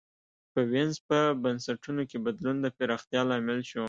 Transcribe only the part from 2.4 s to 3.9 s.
د پراختیا لامل شو.